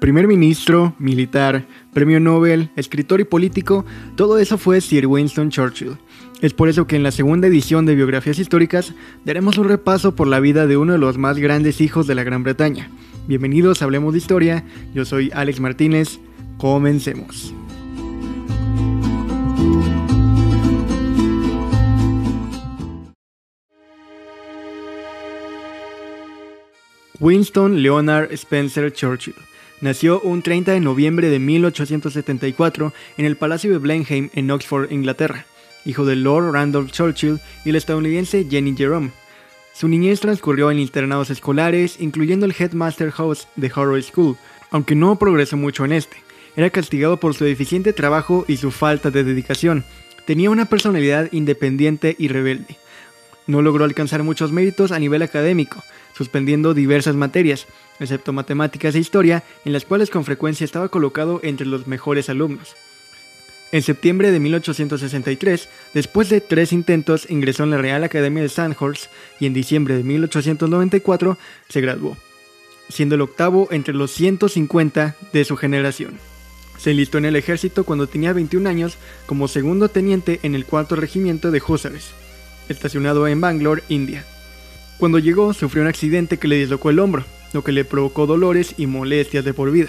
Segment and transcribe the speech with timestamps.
[0.00, 3.84] Primer ministro, militar, premio Nobel, escritor y político,
[4.16, 5.98] todo eso fue Sir Winston Churchill.
[6.40, 8.94] Es por eso que en la segunda edición de Biografías Históricas
[9.26, 12.24] daremos un repaso por la vida de uno de los más grandes hijos de la
[12.24, 12.88] Gran Bretaña.
[13.28, 14.64] Bienvenidos a Hablemos de Historia,
[14.94, 16.18] yo soy Alex Martínez,
[16.56, 17.54] comencemos.
[27.20, 29.34] Winston Leonard Spencer Churchill
[29.80, 35.46] Nació un 30 de noviembre de 1874 en el Palacio de Blenheim en Oxford, Inglaterra,
[35.86, 39.10] hijo de Lord Randolph Churchill y la estadounidense Jenny Jerome.
[39.72, 44.36] Su niñez transcurrió en internados escolares, incluyendo el Headmaster House de Harrow School,
[44.70, 46.18] aunque no progresó mucho en este.
[46.56, 49.84] Era castigado por su deficiente trabajo y su falta de dedicación.
[50.26, 52.76] Tenía una personalidad independiente y rebelde.
[53.46, 55.82] No logró alcanzar muchos méritos a nivel académico,
[56.16, 57.66] suspendiendo diversas materias,
[57.98, 62.76] excepto matemáticas e historia, en las cuales con frecuencia estaba colocado entre los mejores alumnos.
[63.72, 69.06] En septiembre de 1863, después de tres intentos, ingresó en la Real Academia de Sandhurst
[69.38, 72.16] y en diciembre de 1894 se graduó,
[72.88, 76.18] siendo el octavo entre los 150 de su generación.
[76.78, 80.96] Se enlistó en el ejército cuando tenía 21 años como segundo teniente en el cuarto
[80.96, 82.10] regimiento de Hussars,
[82.68, 84.24] estacionado en Bangalore, India.
[85.00, 88.74] Cuando llegó, sufrió un accidente que le dislocó el hombro, lo que le provocó dolores
[88.76, 89.88] y molestias de por vida.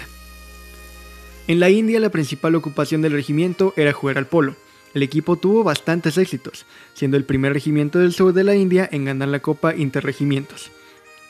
[1.46, 4.56] En la India la principal ocupación del regimiento era jugar al polo.
[4.94, 9.04] El equipo tuvo bastantes éxitos, siendo el primer regimiento del sur de la India en
[9.04, 10.70] ganar la Copa Interregimientos.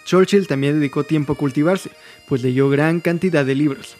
[0.04, 1.90] Churchill también dedicó tiempo a cultivarse,
[2.28, 3.96] pues leyó gran cantidad de libros.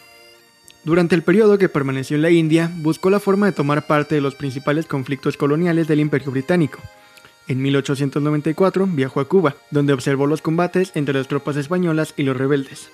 [0.85, 4.21] Durante el periodo que permaneció en la India, buscó la forma de tomar parte de
[4.21, 6.79] los principales conflictos coloniales del Imperio Británico,
[7.47, 12.37] en 1894 viajó a Cuba, donde observó los combates entre las tropas españolas y los
[12.37, 12.89] rebeldes.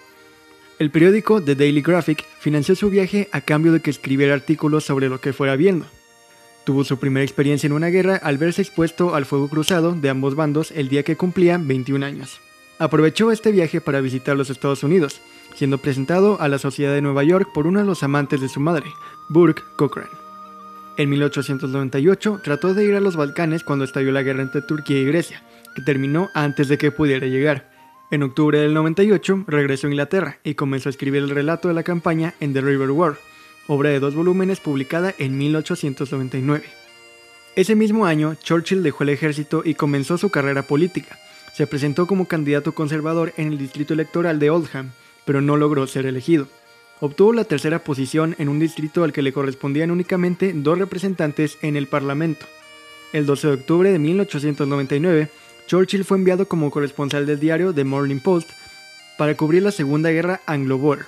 [0.80, 5.09] El periódico The Daily Graphic financió su viaje a cambio de que escribiera artículos sobre
[5.09, 5.86] lo que fuera viendo.
[6.64, 10.35] Tuvo su primera experiencia en una guerra al verse expuesto al fuego cruzado de ambos
[10.35, 12.40] bandos el día que cumplía 21 años.
[12.78, 15.19] Aprovechó este viaje para visitar los Estados Unidos,
[15.56, 18.62] siendo presentado a la Sociedad de Nueva York por uno de los amantes de su
[18.62, 18.85] madre,
[19.28, 20.28] Burke Cochran.
[20.99, 25.05] En 1898 trató de ir a los Balcanes cuando estalló la guerra entre Turquía y
[25.05, 25.41] Grecia,
[25.73, 27.71] que terminó antes de que pudiera llegar.
[28.11, 31.83] En octubre del 98 regresó a Inglaterra y comenzó a escribir el relato de la
[31.83, 33.15] campaña en The River War,
[33.67, 36.65] obra de dos volúmenes publicada en 1899.
[37.55, 41.17] Ese mismo año, Churchill dejó el ejército y comenzó su carrera política.
[41.53, 44.91] Se presentó como candidato conservador en el distrito electoral de Oldham,
[45.25, 46.49] pero no logró ser elegido.
[47.01, 51.77] Obtuvo la tercera posición en un distrito al que le correspondían únicamente dos representantes en
[51.77, 52.45] el Parlamento.
[53.13, 55.29] El 12 de octubre de 1899,
[55.65, 58.49] Churchill fue enviado como corresponsal del diario The Morning Post
[59.17, 61.05] para cubrir la Segunda Guerra Anglo-Boer.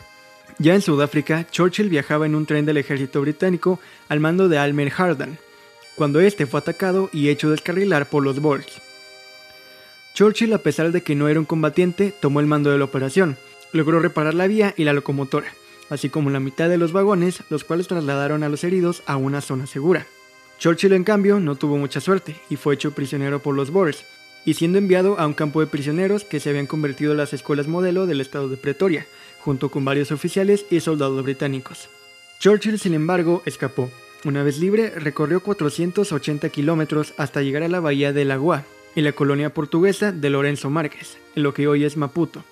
[0.59, 4.93] Ya en Sudáfrica, Churchill viajaba en un tren del ejército británico al mando de Almer
[4.95, 5.39] Hardan,
[5.95, 8.81] cuando este fue atacado y hecho descarrilar por los Boers.
[10.13, 13.37] Churchill, a pesar de que no era un combatiente, tomó el mando de la operación,
[13.73, 15.51] logró reparar la vía y la locomotora
[15.91, 19.41] así como la mitad de los vagones, los cuales trasladaron a los heridos a una
[19.41, 20.07] zona segura.
[20.57, 24.05] Churchill, en cambio, no tuvo mucha suerte y fue hecho prisionero por los Boers,
[24.45, 27.67] y siendo enviado a un campo de prisioneros que se habían convertido en las escuelas
[27.67, 29.05] modelo del estado de Pretoria,
[29.39, 31.89] junto con varios oficiales y soldados británicos.
[32.39, 33.91] Churchill, sin embargo, escapó.
[34.23, 38.65] Una vez libre, recorrió 480 kilómetros hasta llegar a la bahía de Lagoa,
[38.95, 42.43] en la colonia portuguesa de Lorenzo Márquez, en lo que hoy es Maputo.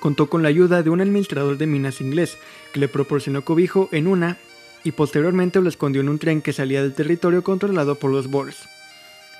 [0.00, 2.38] Contó con la ayuda de un administrador de minas inglés,
[2.72, 4.36] que le proporcionó cobijo en una
[4.84, 8.68] y posteriormente lo escondió en un tren que salía del territorio controlado por los Boers.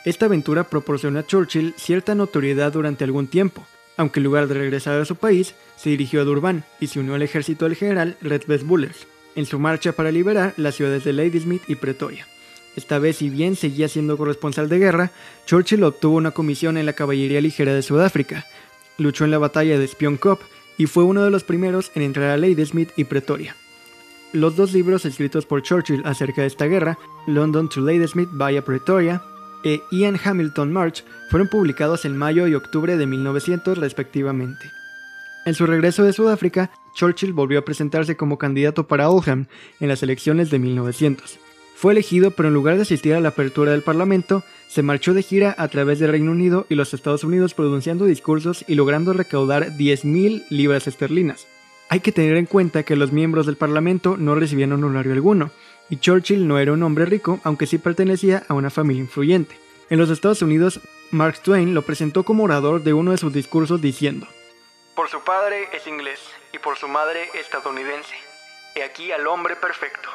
[0.04, 5.00] Esta aventura proporcionó a Churchill cierta notoriedad durante algún tiempo, aunque en lugar de regresar
[5.00, 8.64] a su país, se dirigió a Durban y se unió al ejército del general Redvest
[8.64, 12.26] Bullers, en su marcha para liberar las ciudades de Ladysmith y Pretoria.
[12.76, 15.10] Esta vez, si bien seguía siendo corresponsal de guerra,
[15.46, 18.46] Churchill obtuvo una comisión en la caballería ligera de Sudáfrica,
[18.98, 20.40] luchó en la batalla de Spion Cop
[20.76, 23.56] y fue uno de los primeros en entrar a Ladysmith y Pretoria.
[24.32, 29.22] Los dos libros escritos por Churchill acerca de esta guerra, London to Ladysmith via Pretoria
[29.64, 34.70] e Ian Hamilton March, fueron publicados en mayo y octubre de 1900 respectivamente.
[35.46, 39.46] En su regreso de Sudáfrica, Churchill volvió a presentarse como candidato para Oldham
[39.80, 41.38] en las elecciones de 1900.
[41.78, 45.22] Fue elegido, pero en lugar de asistir a la apertura del Parlamento, se marchó de
[45.22, 49.66] gira a través del Reino Unido y los Estados Unidos pronunciando discursos y logrando recaudar
[49.76, 51.46] 10.000 libras esterlinas.
[51.88, 55.52] Hay que tener en cuenta que los miembros del Parlamento no recibían honorario alguno,
[55.88, 59.56] y Churchill no era un hombre rico, aunque sí pertenecía a una familia influyente.
[59.88, 60.80] En los Estados Unidos,
[61.12, 64.26] Mark Twain lo presentó como orador de uno de sus discursos diciendo,
[64.96, 66.18] Por su padre es inglés
[66.52, 68.16] y por su madre estadounidense
[68.74, 70.08] He aquí al hombre perfecto.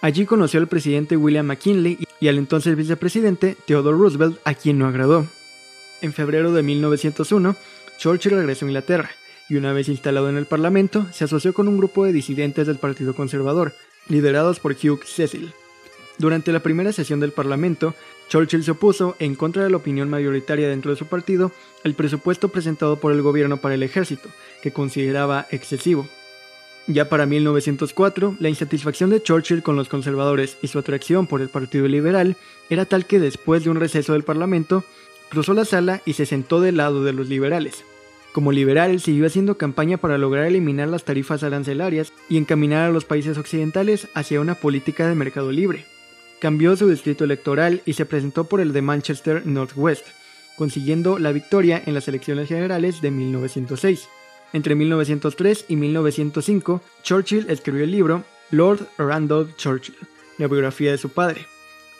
[0.00, 4.86] Allí conoció al presidente William McKinley y al entonces vicepresidente Theodore Roosevelt, a quien no
[4.86, 5.26] agradó.
[6.00, 7.56] En febrero de 1901,
[7.98, 9.10] Churchill regresó a Inglaterra
[9.48, 12.78] y una vez instalado en el Parlamento, se asoció con un grupo de disidentes del
[12.78, 13.72] Partido Conservador,
[14.08, 15.52] liderados por Hugh Cecil.
[16.18, 17.94] Durante la primera sesión del Parlamento,
[18.28, 21.50] Churchill se opuso, en contra de la opinión mayoritaria dentro de su partido,
[21.84, 24.28] al presupuesto presentado por el gobierno para el ejército,
[24.62, 26.08] que consideraba excesivo.
[26.90, 31.50] Ya para 1904, la insatisfacción de Churchill con los conservadores y su atracción por el
[31.50, 32.38] Partido Liberal
[32.70, 34.84] era tal que después de un receso del Parlamento,
[35.28, 37.84] cruzó la sala y se sentó del lado de los liberales.
[38.32, 43.04] Como liberal, siguió haciendo campaña para lograr eliminar las tarifas arancelarias y encaminar a los
[43.04, 45.84] países occidentales hacia una política de mercado libre.
[46.40, 50.06] Cambió su distrito electoral y se presentó por el de Manchester Northwest,
[50.56, 54.08] consiguiendo la victoria en las elecciones generales de 1906.
[54.52, 59.96] Entre 1903 y 1905, Churchill escribió el libro Lord Randolph Churchill,
[60.38, 61.46] la biografía de su padre.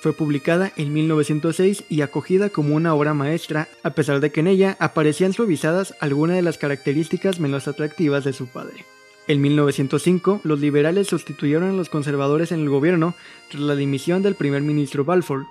[0.01, 4.47] Fue publicada en 1906 y acogida como una obra maestra, a pesar de que en
[4.47, 8.85] ella aparecían suavizadas algunas de las características menos atractivas de su padre.
[9.27, 13.15] En 1905, los liberales sustituyeron a los conservadores en el gobierno
[13.51, 15.45] tras la dimisión del primer ministro Balfour,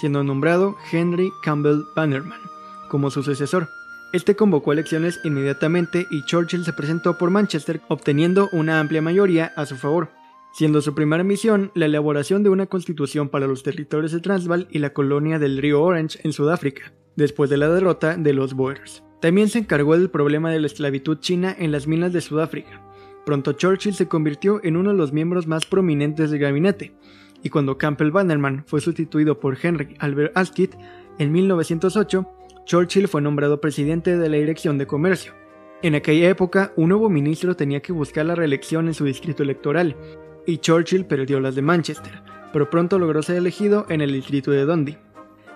[0.00, 2.40] siendo nombrado Henry Campbell Bannerman
[2.88, 3.68] como su sucesor.
[4.10, 9.66] Este convocó elecciones inmediatamente y Churchill se presentó por Manchester obteniendo una amplia mayoría a
[9.66, 10.08] su favor,
[10.54, 14.78] siendo su primera misión la elaboración de una constitución para los territorios de Transvaal y
[14.78, 19.04] la colonia del río Orange en Sudáfrica, después de la derrota de los Boers.
[19.20, 22.80] También se encargó del problema de la esclavitud china en las minas de Sudáfrica.
[23.26, 26.94] Pronto Churchill se convirtió en uno de los miembros más prominentes del gabinete,
[27.42, 30.74] y cuando Campbell Bannerman fue sustituido por Henry Albert Asquith
[31.18, 32.26] en 1908,
[32.68, 35.32] Churchill fue nombrado presidente de la Dirección de Comercio.
[35.80, 39.96] En aquella época, un nuevo ministro tenía que buscar la reelección en su distrito electoral,
[40.44, 42.22] y Churchill perdió las de Manchester,
[42.52, 44.98] pero pronto logró ser elegido en el distrito de Dundee.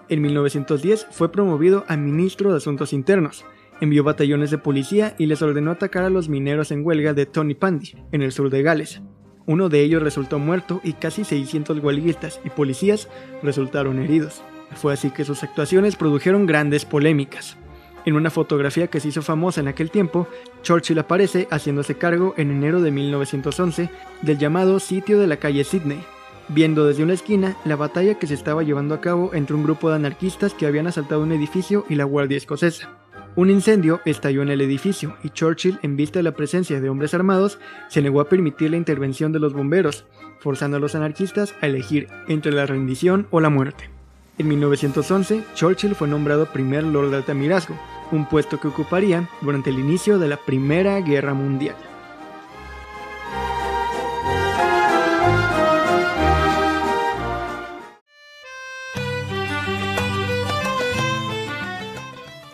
[0.08, 3.44] En 1910 fue promovido a ministro de Asuntos Internos,
[3.82, 7.54] envió batallones de policía y les ordenó atacar a los mineros en huelga de Tony
[7.54, 9.02] Pandy, en el sur de Gales.
[9.44, 13.10] Uno de ellos resultó muerto y casi 600 huelguistas y policías
[13.42, 14.42] resultaron heridos.
[14.74, 17.56] Fue así que sus actuaciones produjeron grandes polémicas.
[18.04, 20.26] En una fotografía que se hizo famosa en aquel tiempo,
[20.62, 23.90] Churchill aparece haciéndose cargo en enero de 1911
[24.22, 26.02] del llamado sitio de la calle Sydney,
[26.48, 29.88] viendo desde una esquina la batalla que se estaba llevando a cabo entre un grupo
[29.88, 32.90] de anarquistas que habían asaltado un edificio y la Guardia Escocesa.
[33.36, 37.14] Un incendio estalló en el edificio y Churchill, en vista de la presencia de hombres
[37.14, 40.06] armados, se negó a permitir la intervención de los bomberos,
[40.40, 43.91] forzando a los anarquistas a elegir entre la rendición o la muerte.
[44.38, 47.78] En 1911, Churchill fue nombrado primer Lord de Altamirasgo,
[48.12, 51.76] un puesto que ocuparía durante el inicio de la Primera Guerra Mundial.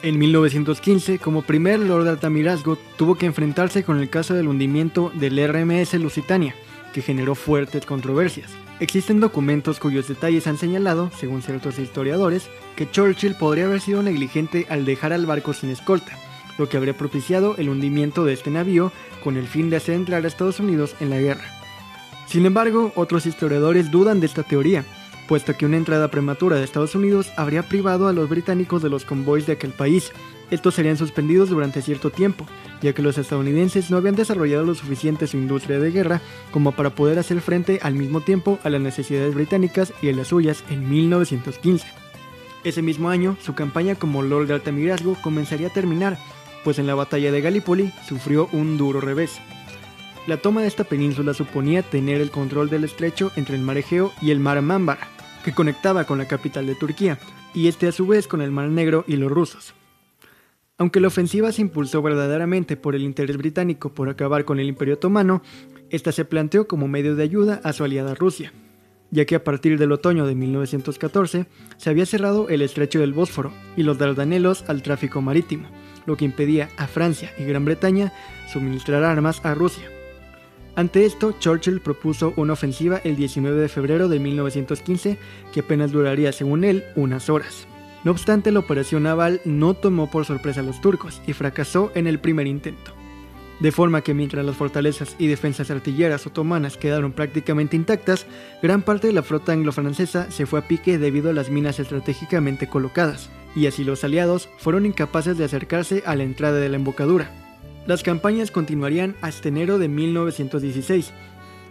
[0.02, 5.12] En 1915, como primer Lord de Altamirasgo, tuvo que enfrentarse con el caso del hundimiento
[5.14, 6.54] del RMS Lusitania,
[6.98, 8.50] que generó fuertes controversias.
[8.80, 14.66] Existen documentos cuyos detalles han señalado, según ciertos historiadores, que Churchill podría haber sido negligente
[14.68, 16.18] al dejar al barco sin escolta,
[16.58, 18.90] lo que habría propiciado el hundimiento de este navío
[19.22, 21.44] con el fin de hacer entrar a Estados Unidos en la guerra.
[22.26, 24.84] Sin embargo, otros historiadores dudan de esta teoría,
[25.28, 29.04] puesto que una entrada prematura de Estados Unidos habría privado a los británicos de los
[29.04, 30.10] convoys de aquel país.
[30.50, 32.46] Estos serían suspendidos durante cierto tiempo,
[32.80, 36.90] ya que los estadounidenses no habían desarrollado lo suficiente su industria de guerra como para
[36.90, 40.88] poder hacer frente al mismo tiempo a las necesidades británicas y a las suyas en
[40.88, 41.86] 1915.
[42.64, 46.18] Ese mismo año, su campaña como Lord de Altamirasgo comenzaría a terminar,
[46.64, 49.38] pues en la batalla de Gallipoli sufrió un duro revés.
[50.26, 54.12] La toma de esta península suponía tener el control del estrecho entre el mar Egeo
[54.20, 55.08] y el mar Mámbara,
[55.44, 57.18] que conectaba con la capital de Turquía,
[57.54, 59.74] y este a su vez con el mar Negro y los rusos.
[60.78, 64.94] Aunque la ofensiva se impulsó verdaderamente por el interés británico por acabar con el Imperio
[64.94, 65.42] Otomano,
[65.90, 68.52] esta se planteó como medio de ayuda a su aliada Rusia,
[69.10, 73.52] ya que a partir del otoño de 1914 se había cerrado el estrecho del Bósforo
[73.76, 75.68] y los Dardanelos al tráfico marítimo,
[76.06, 78.12] lo que impedía a Francia y Gran Bretaña
[78.52, 79.90] suministrar armas a Rusia.
[80.76, 85.18] Ante esto, Churchill propuso una ofensiva el 19 de febrero de 1915
[85.52, 87.66] que apenas duraría, según él, unas horas.
[88.04, 92.06] No obstante, la operación naval no tomó por sorpresa a los turcos y fracasó en
[92.06, 92.92] el primer intento.
[93.60, 98.24] De forma que mientras las fortalezas y defensas artilleras otomanas quedaron prácticamente intactas,
[98.62, 102.68] gran parte de la flota anglo-francesa se fue a pique debido a las minas estratégicamente
[102.68, 107.32] colocadas, y así los aliados fueron incapaces de acercarse a la entrada de la embocadura.
[107.88, 111.12] Las campañas continuarían hasta enero de 1916,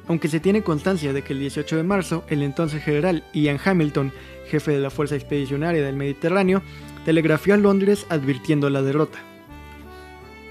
[0.07, 4.11] aunque se tiene constancia de que el 18 de marzo el entonces general Ian Hamilton,
[4.47, 6.61] jefe de la Fuerza Expedicionaria del Mediterráneo,
[7.05, 9.19] telegrafió a Londres advirtiendo la derrota.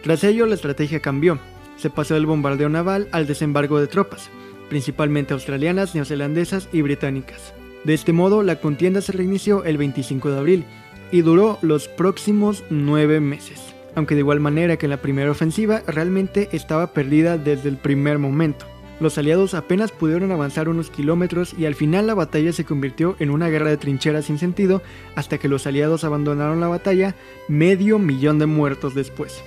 [0.03, 1.39] Tras ello la estrategia cambió,
[1.77, 4.31] se pasó del bombardeo naval al desembarco de tropas,
[4.69, 7.53] principalmente australianas, neozelandesas y británicas.
[7.85, 10.65] De este modo, la contienda se reinició el 25 de abril
[11.13, 15.83] y duró los próximos nueve meses, aunque de igual manera que en la primera ofensiva
[15.87, 18.67] realmente estaba perdida desde el primer momento.
[18.99, 23.31] Los aliados apenas pudieron avanzar unos kilómetros y al final la batalla se convirtió en
[23.31, 24.83] una guerra de trincheras sin sentido
[25.15, 27.15] hasta que los aliados abandonaron la batalla
[27.47, 29.43] medio millón de muertos después.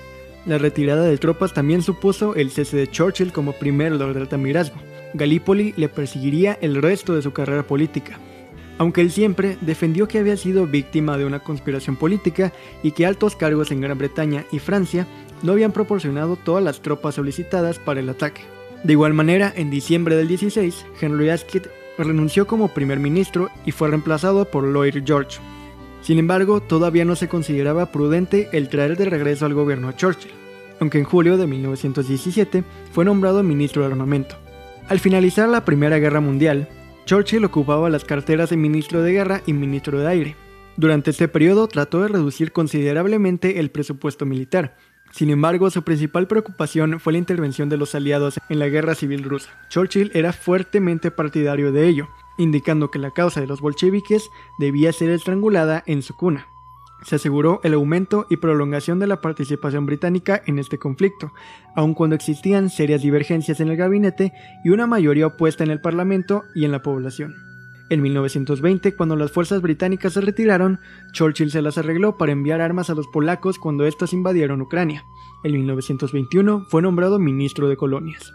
[0.46, 4.78] La retirada de tropas también supuso el cese de Churchill como primer Lord del Altamirasgo.
[5.16, 8.20] Gallipoli le perseguiría el resto de su carrera política,
[8.78, 12.54] aunque él siempre defendió que había sido víctima de una conspiración política
[12.84, 15.08] y que altos cargos en Gran Bretaña y Francia
[15.42, 18.59] no habían proporcionado todas las tropas solicitadas para el ataque.
[18.84, 21.68] De igual manera, en diciembre del 16, Henry Asquith
[21.98, 25.40] renunció como primer ministro y fue reemplazado por Lloyd George.
[26.02, 30.32] Sin embargo, todavía no se consideraba prudente el traer de regreso al gobierno a Churchill,
[30.80, 34.36] aunque en julio de 1917 fue nombrado ministro de armamento.
[34.88, 36.70] Al finalizar la Primera Guerra Mundial,
[37.06, 40.36] Churchill ocupaba las carteras de ministro de guerra y ministro de aire.
[40.78, 44.78] Durante este periodo trató de reducir considerablemente el presupuesto militar,
[45.12, 49.24] sin embargo, su principal preocupación fue la intervención de los aliados en la guerra civil
[49.24, 49.50] rusa.
[49.70, 55.10] Churchill era fuertemente partidario de ello, indicando que la causa de los bolcheviques debía ser
[55.10, 56.48] estrangulada en su cuna.
[57.04, 61.32] Se aseguró el aumento y prolongación de la participación británica en este conflicto,
[61.76, 66.44] aun cuando existían serias divergencias en el gabinete y una mayoría opuesta en el Parlamento
[66.56, 67.49] y en la población.
[67.90, 70.80] En 1920, cuando las fuerzas británicas se retiraron,
[71.12, 75.04] Churchill se las arregló para enviar armas a los polacos cuando estos invadieron Ucrania.
[75.44, 78.32] En 1921 fue nombrado ministro de colonias.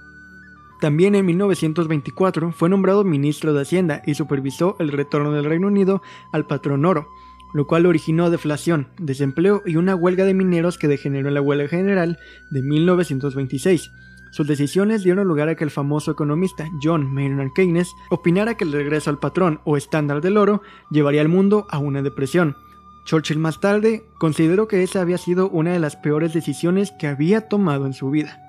[0.81, 6.03] También en 1924 fue nombrado ministro de Hacienda y supervisó el retorno del Reino Unido
[6.33, 7.07] al patrón oro,
[7.55, 11.69] lo cual originó deflación, desempleo y una huelga de mineros que degeneró en la huelga
[11.69, 12.19] general
[12.51, 13.93] de 1926
[14.35, 18.73] sus decisiones dieron lugar a que el famoso economista John Maynard Keynes opinara que el
[18.73, 20.61] regreso al patrón o estándar del oro
[20.91, 22.57] llevaría al mundo a una depresión.
[23.05, 27.43] Churchill más tarde consideró que esa había sido una de las peores decisiones que había
[27.43, 28.41] tomado en su vida.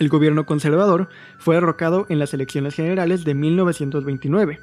[0.00, 4.58] El gobierno conservador fue derrocado en las elecciones generales de 1929.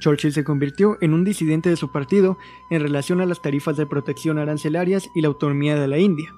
[0.00, 2.36] Churchill se convirtió en un disidente de su partido
[2.72, 6.34] en relación a las tarifas de protección arancelarias y la autonomía de la India.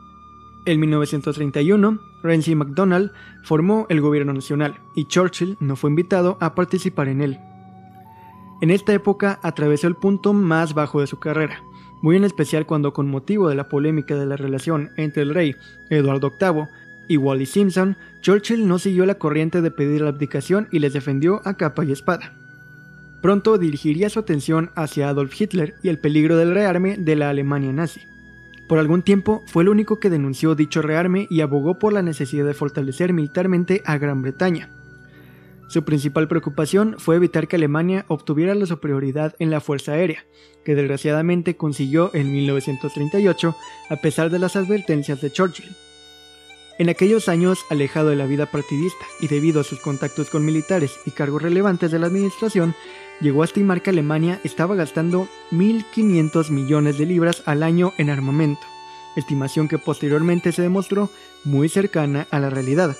[0.66, 3.12] En 1931, Ramsay MacDonald
[3.42, 7.38] formó el gobierno nacional y Churchill no fue invitado a participar en él.
[8.60, 11.62] En esta época atravesó el punto más bajo de su carrera,
[12.02, 15.56] muy en especial cuando con motivo de la polémica de la relación entre el rey
[15.88, 16.66] Eduardo VIII
[17.08, 21.40] y Wally Simpson, Churchill no siguió la corriente de pedir la abdicación y les defendió
[21.44, 22.34] a capa y espada.
[23.22, 27.72] Pronto dirigiría su atención hacia Adolf Hitler y el peligro del rearme de la Alemania
[27.72, 28.00] nazi.
[28.70, 32.46] Por algún tiempo fue el único que denunció dicho rearme y abogó por la necesidad
[32.46, 34.70] de fortalecer militarmente a Gran Bretaña.
[35.66, 40.24] Su principal preocupación fue evitar que Alemania obtuviera la superioridad en la Fuerza Aérea,
[40.64, 43.56] que desgraciadamente consiguió en 1938
[43.88, 45.74] a pesar de las advertencias de Churchill.
[46.78, 50.92] En aquellos años, alejado de la vida partidista y debido a sus contactos con militares
[51.06, 52.76] y cargos relevantes de la administración,
[53.20, 58.66] llegó a estimar que Alemania estaba gastando 1.500 millones de libras al año en armamento,
[59.16, 61.10] estimación que posteriormente se demostró
[61.44, 62.96] muy cercana a la realidad.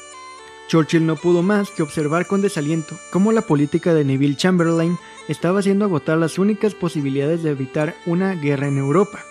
[0.69, 5.59] Churchill no pudo más que observar con desaliento cómo la política de Neville Chamberlain estaba
[5.59, 9.25] haciendo agotar las únicas posibilidades de evitar una guerra en Europa.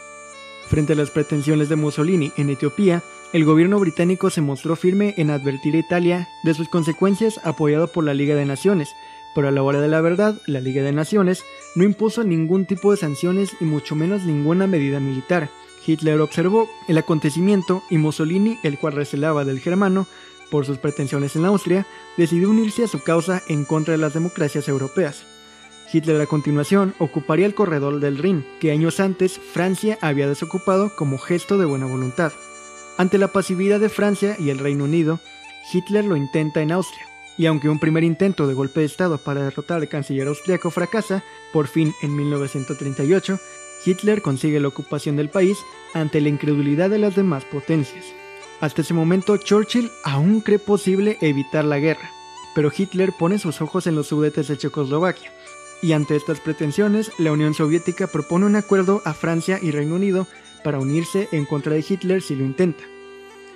[0.67, 5.29] Frente a las pretensiones de Mussolini en Etiopía, el gobierno británico se mostró firme en
[5.29, 8.96] advertir a Italia de sus consecuencias apoyado por la Liga de Naciones,
[9.36, 11.43] pero a la hora de la verdad, la Liga de Naciones
[11.75, 15.50] no impuso ningún tipo de sanciones y mucho menos ninguna medida militar.
[15.86, 20.07] Hitler observó el acontecimiento y Mussolini, el cual recelaba del germano
[20.50, 21.86] por sus pretensiones en Austria,
[22.17, 25.25] decidió unirse a su causa en contra de las democracias europeas.
[25.91, 31.17] Hitler a continuación ocuparía el corredor del Rin, que años antes Francia había desocupado como
[31.17, 32.31] gesto de buena voluntad.
[32.98, 35.19] Ante la pasividad de Francia y el Reino Unido,
[35.71, 37.07] Hitler lo intenta en Austria,
[37.39, 41.24] y aunque un primer intento de golpe de Estado para derrotar al canciller austriaco fracasa,
[41.53, 43.39] por fin en 1938,
[43.86, 45.58] Hitler consigue la ocupación del país
[45.93, 48.05] ante la incredulidad de las demás potencias.
[48.60, 52.12] Hasta ese momento Churchill aún cree posible evitar la guerra,
[52.55, 55.31] pero Hitler pone sus ojos en los sudetes de Checoslovaquia,
[55.81, 60.27] y ante estas pretensiones la Unión Soviética propone un acuerdo a Francia y Reino Unido
[60.62, 62.84] para unirse en contra de Hitler si lo intenta.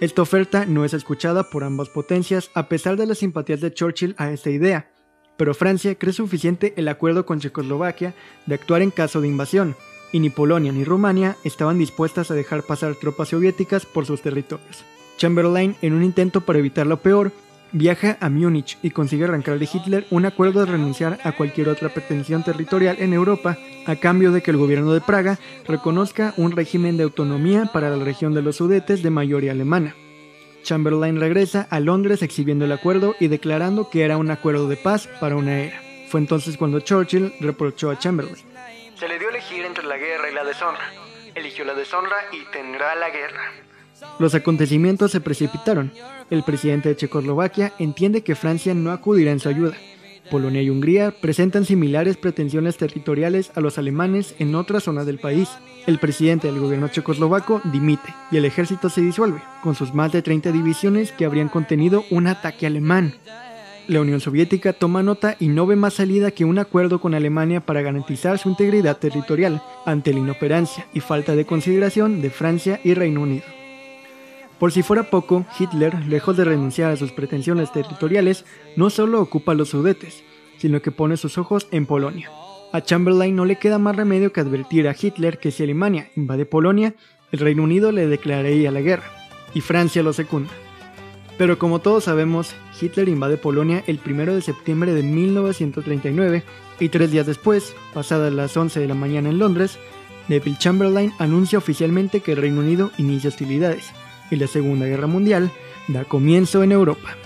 [0.03, 4.15] Esta oferta no es escuchada por ambas potencias a pesar de las simpatías de Churchill
[4.17, 4.91] a esta idea,
[5.37, 8.13] pero Francia cree suficiente el acuerdo con Checoslovaquia
[8.45, 9.77] de actuar en caso de invasión,
[10.11, 14.83] y ni Polonia ni Rumania estaban dispuestas a dejar pasar tropas soviéticas por sus territorios.
[15.15, 17.31] Chamberlain, en un intento para evitar lo peor,
[17.73, 21.89] viaja a Múnich y consigue arrancar de Hitler un acuerdo de renunciar a cualquier otra
[21.89, 26.95] pretensión territorial en Europa a cambio de que el gobierno de Praga reconozca un régimen
[26.95, 29.95] de autonomía para la región de los Sudetes de mayoría alemana.
[30.63, 35.09] Chamberlain regresa a Londres exhibiendo el acuerdo y declarando que era un acuerdo de paz
[35.19, 35.81] para una era.
[36.07, 38.37] Fue entonces cuando Churchill reprochó a Chamberlain.
[38.95, 40.93] Se le dio elegir entre la guerra y la deshonra.
[41.35, 43.51] Eligió la deshonra y tendrá la guerra.
[44.19, 45.91] Los acontecimientos se precipitaron.
[46.33, 49.75] El presidente de Checoslovaquia entiende que Francia no acudirá en su ayuda.
[50.31, 55.47] Polonia y Hungría presentan similares pretensiones territoriales a los alemanes en otras zonas del país.
[55.85, 60.23] El presidente del gobierno checoslovaco dimite y el ejército se disuelve, con sus más de
[60.23, 63.13] 30 divisiones que habrían contenido un ataque alemán.
[63.87, 67.59] La Unión Soviética toma nota y no ve más salida que un acuerdo con Alemania
[67.59, 72.95] para garantizar su integridad territorial ante la inoperancia y falta de consideración de Francia y
[72.95, 73.45] Reino Unido.
[74.63, 78.45] Por si fuera poco, Hitler, lejos de renunciar a sus pretensiones territoriales,
[78.77, 80.23] no solo ocupa los Sudetes,
[80.57, 82.31] sino que pone sus ojos en Polonia.
[82.71, 86.45] A Chamberlain no le queda más remedio que advertir a Hitler que si Alemania invade
[86.45, 86.95] Polonia,
[87.33, 89.03] el Reino Unido le declararía la guerra,
[89.53, 90.51] y Francia lo secunda.
[91.37, 96.41] Pero como todos sabemos, Hitler invade Polonia el 1 de septiembre de 1939
[96.79, 99.77] y tres días después, pasadas las 11 de la mañana en Londres,
[100.29, 103.91] Neville Chamberlain anuncia oficialmente que el Reino Unido inicia hostilidades
[104.31, 105.51] y la Segunda Guerra Mundial
[105.87, 107.17] da comienzo en Europa.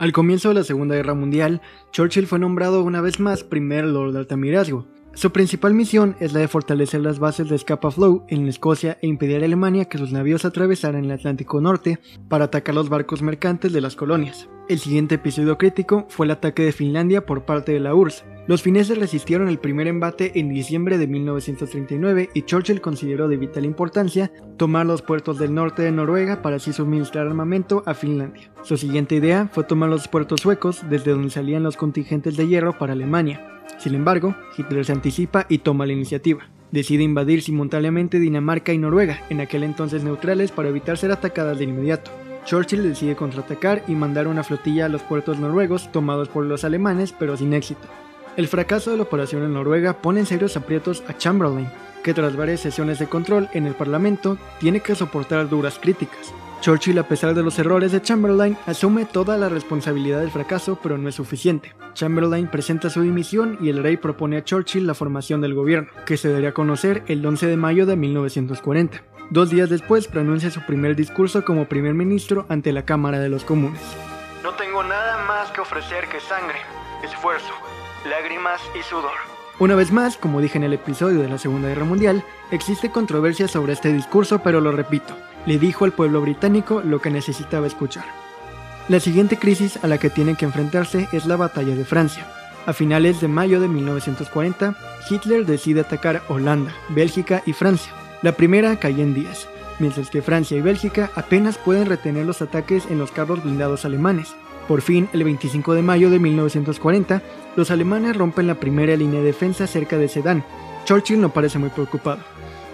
[0.00, 1.60] Al comienzo de la Segunda Guerra Mundial,
[1.92, 4.86] Churchill fue nombrado una vez más primer Lord de Altamirasgo.
[5.12, 9.08] Su principal misión es la de fortalecer las bases de Scapa Flow en Escocia e
[9.08, 11.98] impedir a Alemania que sus navíos atravesaran el Atlántico Norte
[12.30, 14.48] para atacar los barcos mercantes de las colonias.
[14.70, 18.62] El siguiente episodio crítico fue el ataque de Finlandia por parte de la URSS, los
[18.62, 24.30] fineses resistieron el primer embate en diciembre de 1939 y Churchill consideró de vital importancia
[24.58, 28.52] tomar los puertos del norte de Noruega para así suministrar armamento a Finlandia.
[28.62, 32.78] Su siguiente idea fue tomar los puertos suecos desde donde salían los contingentes de hierro
[32.78, 33.64] para Alemania.
[33.80, 36.48] Sin embargo, Hitler se anticipa y toma la iniciativa.
[36.70, 41.64] Decide invadir simultáneamente Dinamarca y Noruega, en aquel entonces neutrales, para evitar ser atacadas de
[41.64, 42.12] inmediato.
[42.50, 47.14] Churchill decide contraatacar y mandar una flotilla a los puertos noruegos tomados por los alemanes
[47.16, 47.86] pero sin éxito.
[48.36, 51.70] El fracaso de la operación en Noruega pone en serios aprietos a Chamberlain,
[52.02, 56.34] que tras varias sesiones de control en el Parlamento tiene que soportar duras críticas.
[56.60, 60.98] Churchill, a pesar de los errores de Chamberlain, asume toda la responsabilidad del fracaso, pero
[60.98, 61.76] no es suficiente.
[61.94, 66.16] Chamberlain presenta su dimisión y el rey propone a Churchill la formación del gobierno, que
[66.16, 69.04] se daría a conocer el 11 de mayo de 1940.
[69.30, 73.44] Dos días después pronuncia su primer discurso como primer ministro ante la Cámara de los
[73.44, 73.80] Comunes.
[74.42, 76.56] No tengo nada más que ofrecer que sangre,
[77.04, 77.52] esfuerzo,
[78.08, 79.12] lágrimas y sudor.
[79.60, 83.46] Una vez más, como dije en el episodio de la Segunda Guerra Mundial, existe controversia
[83.46, 85.14] sobre este discurso, pero lo repito,
[85.46, 88.06] le dijo al pueblo británico lo que necesitaba escuchar.
[88.88, 92.26] La siguiente crisis a la que tienen que enfrentarse es la batalla de Francia.
[92.66, 94.74] A finales de mayo de 1940,
[95.08, 97.92] Hitler decide atacar Holanda, Bélgica y Francia.
[98.22, 102.84] La primera cae en días, mientras que Francia y Bélgica apenas pueden retener los ataques
[102.90, 104.34] en los carros blindados alemanes.
[104.68, 107.22] Por fin, el 25 de mayo de 1940,
[107.56, 110.44] los alemanes rompen la primera línea de defensa cerca de Sedan.
[110.84, 112.20] Churchill no parece muy preocupado,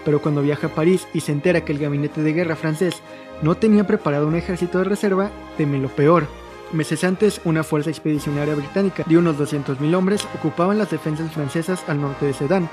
[0.03, 3.01] pero cuando viaja a París y se entera que el gabinete de guerra francés
[3.41, 6.27] no tenía preparado un ejército de reserva, teme lo peor.
[6.73, 12.01] Meses antes, una fuerza expedicionaria británica de unos 200.000 hombres ocupaban las defensas francesas al
[12.01, 12.69] norte de Sedan.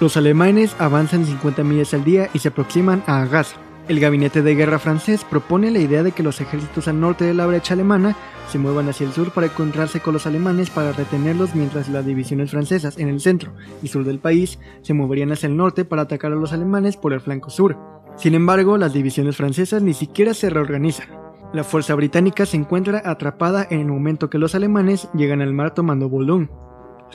[0.00, 3.54] Los alemanes avanzan 50 millas al día y se aproximan a Arras.
[3.88, 7.32] El gabinete de guerra francés propone la idea de que los ejércitos al norte de
[7.32, 8.14] la brecha alemana
[8.48, 12.50] se muevan hacia el sur para encontrarse con los alemanes para retenerlos mientras las divisiones
[12.50, 16.32] francesas en el centro y sur del país se moverían hacia el norte para atacar
[16.32, 17.78] a los alemanes por el flanco sur.
[18.16, 21.27] Sin embargo, las divisiones francesas ni siquiera se reorganizan.
[21.52, 25.72] La fuerza británica se encuentra atrapada en el momento que los alemanes llegan al mar
[25.72, 26.50] tomando Boulogne.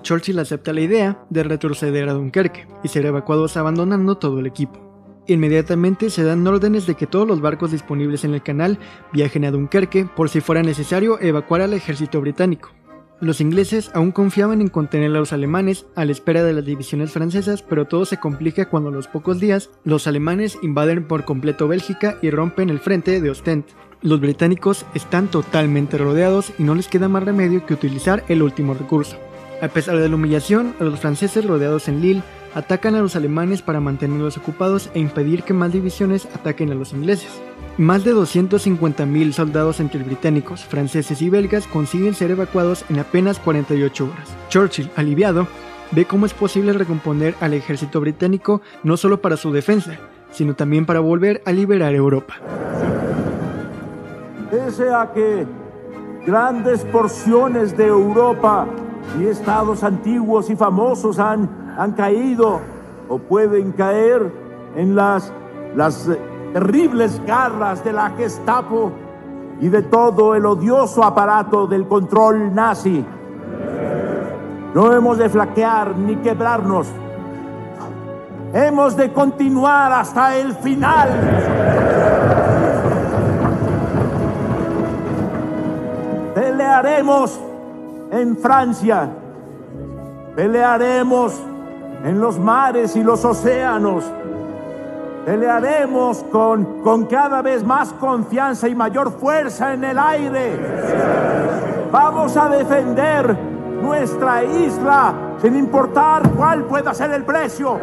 [0.01, 4.79] Churchill acepta la idea de retroceder a Dunkerque y ser evacuados abandonando todo el equipo.
[5.27, 8.79] Inmediatamente se dan órdenes de que todos los barcos disponibles en el canal
[9.13, 12.71] viajen a Dunkerque por si fuera necesario evacuar al ejército británico.
[13.21, 17.11] Los ingleses aún confiaban en contener a los alemanes a la espera de las divisiones
[17.11, 21.67] francesas, pero todo se complica cuando a los pocos días los alemanes invaden por completo
[21.67, 23.63] Bélgica y rompen el frente de Ostend.
[24.03, 28.73] Los británicos están totalmente rodeados y no les queda más remedio que utilizar el último
[28.73, 29.15] recurso,
[29.61, 32.21] A pesar de la humillación, los franceses rodeados en Lille
[32.53, 36.91] atacan a los alemanes para mantenerlos ocupados e impedir que más divisiones ataquen a los
[36.91, 37.29] ingleses.
[37.77, 44.03] Más de 250.000 soldados entre británicos, franceses y belgas consiguen ser evacuados en apenas 48
[44.03, 44.35] horas.
[44.49, 45.47] Churchill, aliviado,
[45.91, 49.97] ve cómo es posible recomponer al ejército británico no solo para su defensa,
[50.29, 52.35] sino también para volver a liberar Europa.
[54.53, 55.47] Pese a que
[56.27, 58.67] grandes porciones de Europa
[59.19, 62.59] y estados antiguos y famosos han, han caído
[63.09, 64.31] o pueden caer
[64.75, 65.33] en las,
[65.75, 66.07] las
[66.53, 68.91] terribles garras de la Gestapo
[69.59, 73.03] y de todo el odioso aparato del control nazi.
[74.75, 76.89] No hemos de flaquear ni quebrarnos.
[78.53, 82.32] Hemos de continuar hasta el final.
[86.33, 87.39] Pelearemos
[88.11, 89.09] en Francia.
[90.35, 91.39] Pelearemos
[92.03, 94.03] en los mares y los océanos.
[95.25, 100.59] Pelearemos con, con cada vez más confianza y mayor fuerza en el aire.
[101.91, 103.37] Vamos a defender
[103.81, 107.79] nuestra isla sin importar cuál pueda ser el precio.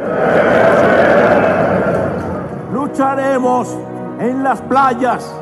[2.72, 3.76] Lucharemos
[4.18, 5.32] en las playas.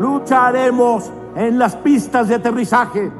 [0.00, 3.10] Lucharemos en las pistas de aterrizaje.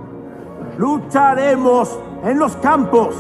[0.79, 3.15] Lucharemos en los campos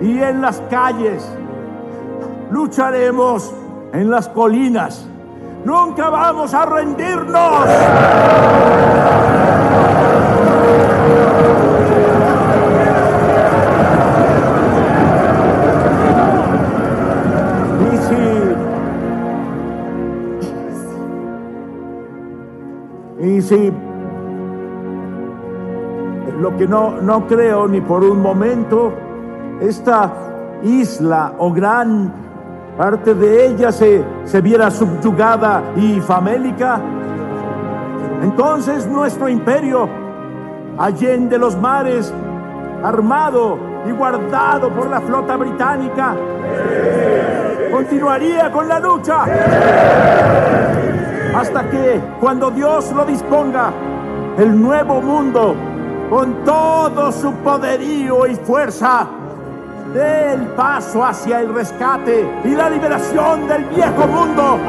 [0.00, 1.26] y en las calles.
[2.50, 3.52] Lucharemos
[3.92, 5.06] en las colinas.
[5.64, 7.66] Nunca vamos a rendirnos.
[23.42, 23.72] Si
[26.42, 28.92] lo que no, no creo ni por un momento,
[29.60, 30.12] esta
[30.64, 32.12] isla o gran
[32.76, 36.80] parte de ella se, se viera subyugada y famélica,
[38.22, 39.88] entonces nuestro imperio,
[40.78, 42.12] allende los mares,
[42.82, 46.16] armado y guardado por la flota británica,
[47.70, 49.24] continuaría con la lucha
[51.36, 53.72] hasta que, cuando Dios lo disponga,
[54.38, 55.54] el nuevo mundo,
[56.12, 59.08] con todo su poderío y fuerza,
[59.94, 64.60] dé el paso hacia el rescate y la liberación del viejo mundo.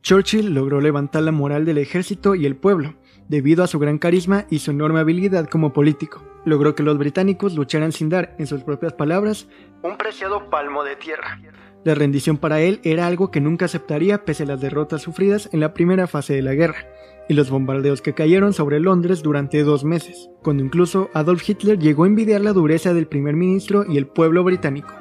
[0.00, 2.94] Churchill logró levantar la moral del ejército y el pueblo,
[3.28, 6.22] debido a su gran carisma y su enorme habilidad como político.
[6.46, 9.48] Logró que los británicos lucharan sin dar, en sus propias palabras,
[9.82, 11.38] un preciado palmo de tierra.
[11.84, 15.60] La rendición para él era algo que nunca aceptaría pese a las derrotas sufridas en
[15.60, 16.86] la primera fase de la guerra,
[17.28, 22.04] y los bombardeos que cayeron sobre Londres durante dos meses, cuando incluso Adolf Hitler llegó
[22.04, 24.92] a envidiar la dureza del primer ministro y el pueblo británico.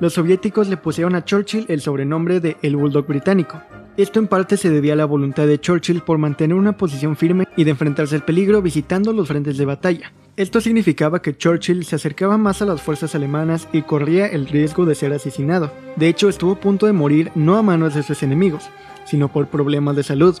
[0.00, 3.60] Los soviéticos le pusieron a Churchill el sobrenombre de El Bulldog británico.
[3.98, 7.46] Esto en parte se debía a la voluntad de Churchill por mantener una posición firme
[7.56, 10.12] y de enfrentarse al peligro visitando los frentes de batalla.
[10.34, 14.86] Esto significaba que Churchill se acercaba más a las fuerzas alemanas y corría el riesgo
[14.86, 15.70] de ser asesinado.
[15.96, 18.70] De hecho, estuvo a punto de morir no a manos de sus enemigos,
[19.04, 20.38] sino por problemas de salud.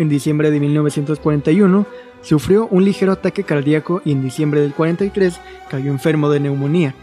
[0.00, 1.86] En diciembre de 1941
[2.22, 6.96] sufrió un ligero ataque cardíaco y en diciembre del 43 cayó enfermo de neumonía.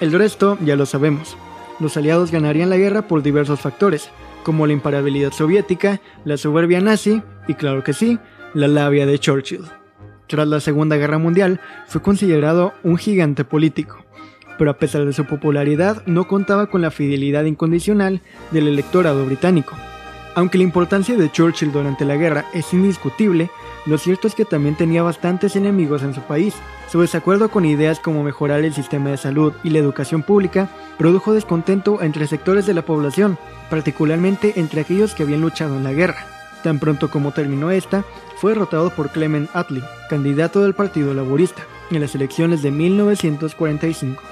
[0.00, 1.36] El resto ya lo sabemos.
[1.80, 4.10] Los aliados ganarían la guerra por diversos factores,
[4.44, 8.20] como la imparabilidad soviética, la soberbia nazi y claro que sí,
[8.54, 9.64] la labia de Churchill.
[10.28, 14.04] Tras la Segunda Guerra Mundial fue considerado un gigante político,
[14.56, 18.20] pero a pesar de su popularidad no contaba con la fidelidad incondicional
[18.52, 19.74] del electorado británico.
[20.36, 23.50] Aunque la importancia de Churchill durante la guerra es indiscutible,
[23.86, 26.54] lo cierto es que también tenía bastantes enemigos en su país.
[26.90, 30.68] Su desacuerdo con ideas como mejorar el sistema de salud y la educación pública
[30.98, 33.38] produjo descontento entre sectores de la población,
[33.70, 36.26] particularmente entre aquellos que habían luchado en la guerra.
[36.64, 38.04] Tan pronto como terminó esta,
[38.36, 44.22] fue derrotado por Clement Attlee, candidato del Partido Laborista, en las elecciones de 1945.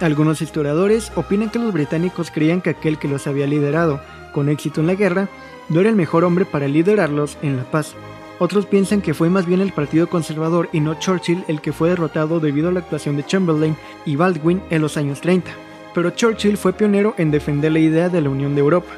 [0.00, 4.00] Algunos historiadores opinan que los británicos creían que aquel que los había liderado
[4.32, 5.28] con éxito en la guerra
[5.70, 7.94] no era el mejor hombre para liderarlos en la paz.
[8.38, 11.90] Otros piensan que fue más bien el Partido Conservador y no Churchill el que fue
[11.90, 15.50] derrotado debido a la actuación de Chamberlain y Baldwin en los años 30.
[15.94, 18.92] Pero Churchill fue pionero en defender la idea de la Unión de Europa,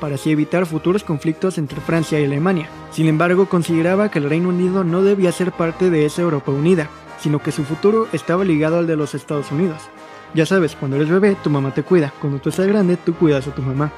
[0.00, 2.68] para así evitar futuros conflictos entre Francia y Alemania.
[2.90, 6.88] Sin embargo, consideraba que el Reino Unido no debía ser parte de esa Europa unida,
[7.20, 9.82] sino que su futuro estaba ligado al de los Estados Unidos.
[10.34, 13.46] Ya sabes, cuando eres bebé, tu mamá te cuida, cuando tú estás grande, tú cuidas
[13.46, 13.92] a tu mamá.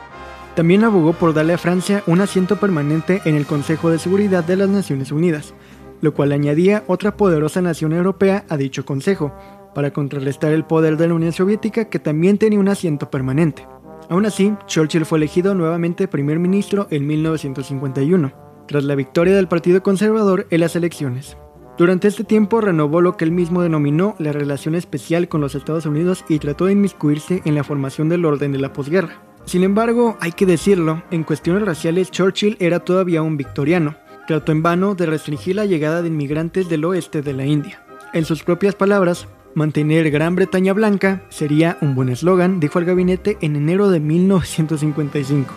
[0.58, 4.56] También abogó por darle a Francia un asiento permanente en el Consejo de Seguridad de
[4.56, 5.54] las Naciones Unidas,
[6.00, 9.32] lo cual añadía otra poderosa nación europea a dicho consejo,
[9.72, 13.68] para contrarrestar el poder de la Unión Soviética que también tenía un asiento permanente.
[14.10, 18.32] Aún así, Churchill fue elegido nuevamente primer ministro en 1951,
[18.66, 21.36] tras la victoria del Partido Conservador en las elecciones.
[21.78, 25.86] Durante este tiempo renovó lo que él mismo denominó la relación especial con los Estados
[25.86, 29.22] Unidos y trató de inmiscuirse en la formación del orden de la posguerra.
[29.48, 33.96] Sin embargo, hay que decirlo, en cuestiones raciales Churchill era todavía un victoriano.
[34.26, 37.82] Trató en vano de restringir la llegada de inmigrantes del oeste de la India.
[38.12, 43.38] En sus propias palabras, mantener Gran Bretaña blanca sería un buen eslogan, dijo el gabinete
[43.40, 45.54] en enero de 1955.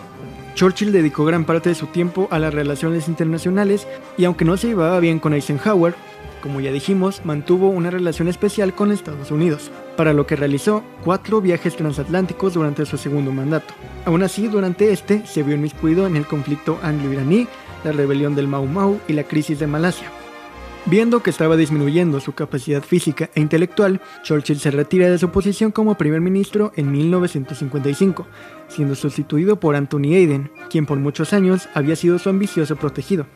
[0.54, 4.68] Churchill dedicó gran parte de su tiempo a las relaciones internacionales y aunque no se
[4.68, 5.94] llevaba bien con Eisenhower,
[6.42, 11.40] como ya dijimos, mantuvo una relación especial con Estados Unidos, para lo que realizó cuatro
[11.40, 13.72] viajes transatlánticos durante su segundo mandato.
[14.04, 17.48] Aún así, durante este se vio inmiscuido en el conflicto anglo-iraní,
[17.84, 20.21] la rebelión del Mau Mau y la crisis de Malasia.
[20.86, 25.70] Viendo que estaba disminuyendo su capacidad física e intelectual, Churchill se retira de su posición
[25.70, 28.26] como primer ministro en 1955,
[28.66, 33.26] siendo sustituido por Anthony Eden, quien por muchos años había sido su ambicioso protegido.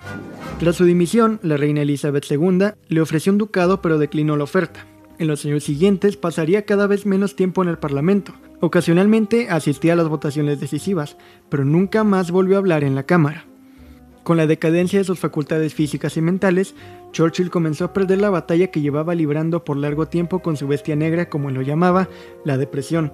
[0.59, 4.85] Tras su dimisión, la reina Elizabeth II le ofreció un ducado pero declinó la oferta.
[5.18, 8.35] En los años siguientes pasaría cada vez menos tiempo en el Parlamento.
[8.61, 11.16] Ocasionalmente asistía a las votaciones decisivas,
[11.48, 13.46] pero nunca más volvió a hablar en la Cámara.
[14.26, 16.74] Con la decadencia de sus facultades físicas y mentales,
[17.12, 20.96] Churchill comenzó a perder la batalla que llevaba librando por largo tiempo con su bestia
[20.96, 22.08] negra, como lo llamaba,
[22.44, 23.12] la depresión.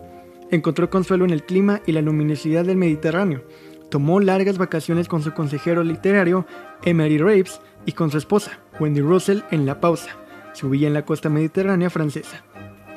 [0.51, 3.45] Encontró consuelo en el clima y la luminosidad del Mediterráneo.
[3.91, 6.47] Tomó largas vacaciones con su consejero literario,
[6.83, 10.17] Emery Raves, y con su esposa, Wendy Russell, en La Pausa,
[10.55, 12.43] su villa en la costa mediterránea francesa.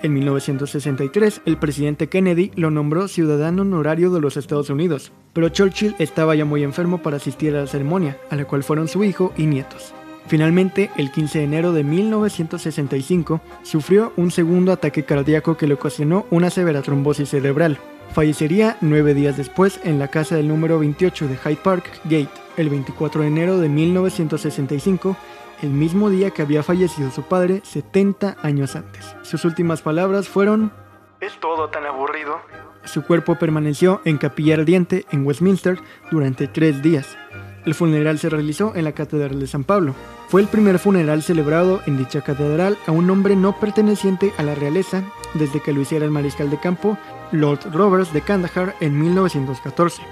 [0.06, 5.96] En 1963, el presidente Kennedy lo nombró ciudadano honorario de los Estados Unidos, pero Churchill
[5.98, 9.34] estaba ya muy enfermo para asistir a la ceremonia, a la cual fueron su hijo
[9.36, 9.96] y nietos.
[10.28, 16.28] Finalmente, el 15 de enero de 1965, sufrió un segundo ataque cardíaco que le ocasionó
[16.30, 17.80] una severa trombosis cerebral.
[18.14, 22.70] Fallecería nueve días después en la casa del número 28 de Hyde Park Gate, el
[22.70, 25.18] 24 de enero de 1965,
[25.66, 29.16] el mismo día que había fallecido su padre 70 años antes.
[29.24, 30.72] Sus últimas palabras fueron...
[31.20, 32.40] ¿Es todo tan aburrido?
[32.84, 35.80] Su cuerpo permaneció en capilla ardiente en Westminster
[36.12, 37.18] durante tres días.
[37.66, 39.96] El funeral se realizó en la Catedral de San Pablo.
[40.28, 44.54] Fue el primer funeral celebrado en dicha catedral a un hombre no perteneciente a la
[44.54, 46.98] realeza desde que lo hiciera el mariscal de campo
[47.32, 50.04] Lord Roberts de Kandahar en 1914.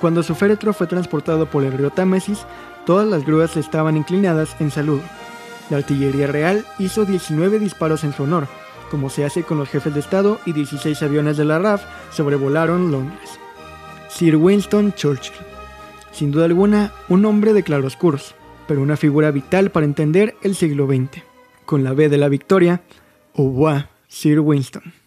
[0.00, 2.46] Cuando su féretro fue transportado por el río Támesis,
[2.86, 5.02] todas las grúas estaban inclinadas en saludo.
[5.68, 8.48] La artillería real hizo 19 disparos en su honor,
[8.90, 12.90] como se hace con los jefes de Estado, y 16 aviones de la RAF sobrevolaron
[12.90, 13.38] Londres.
[14.08, 15.34] Sir Winston Churchill.
[16.12, 18.34] Sin duda alguna, un hombre de claroscuros,
[18.66, 21.22] pero una figura vital para entender el siglo XX.
[21.66, 22.82] Con la B de la victoria,
[23.36, 24.99] au revoir, Sir Winston.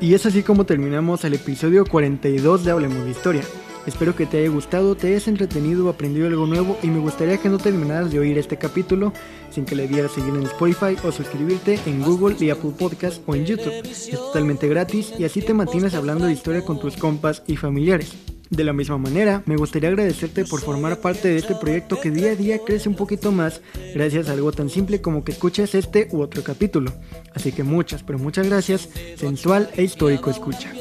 [0.00, 3.42] Y es así como terminamos el episodio 42 de Hablemos de Historia.
[3.86, 7.48] Espero que te haya gustado, te hayas entretenido aprendido algo nuevo y me gustaría que
[7.48, 9.12] no terminaras de oír este capítulo
[9.50, 13.34] sin que le dieras seguir en Spotify o suscribirte en Google y Apple Podcast o
[13.34, 13.72] en YouTube.
[13.84, 18.35] Es totalmente gratis y así te mantienes hablando de historia con tus compas y familiares.
[18.50, 22.30] De la misma manera, me gustaría agradecerte por formar parte de este proyecto que día
[22.30, 23.60] a día crece un poquito más
[23.92, 26.92] gracias a algo tan simple como que escuches este u otro capítulo.
[27.34, 30.72] Así que muchas, pero muchas gracias, sensual e histórico escucha.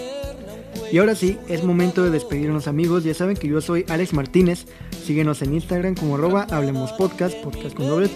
[0.91, 4.67] Y ahora sí, es momento de despedirnos amigos, ya saben que yo soy Alex Martínez,
[5.03, 8.09] síguenos en Instagram como arroba Hablemos Podcast, podcast con doble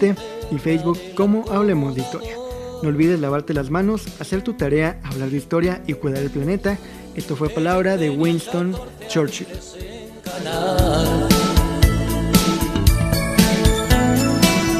[0.52, 2.36] y Facebook como Hablemos de Historia.
[2.82, 6.78] No olvides lavarte las manos, hacer tu tarea, hablar de historia y cuidar el planeta.
[7.20, 8.74] Esto fue palabra de Winston
[9.06, 9.46] Churchill.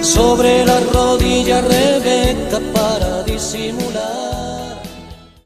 [0.00, 4.39] Sobre la rodilla Rebeca para disimular.